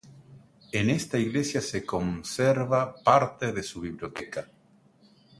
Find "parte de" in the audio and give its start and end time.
3.03-3.61